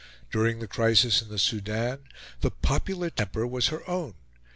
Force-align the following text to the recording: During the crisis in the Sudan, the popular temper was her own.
During 0.31 0.57
the 0.57 0.67
crisis 0.67 1.21
in 1.21 1.29
the 1.29 1.37
Sudan, 1.37 1.99
the 2.39 2.49
popular 2.49 3.11
temper 3.11 3.45
was 3.45 3.67
her 3.67 3.87
own. 3.87 4.15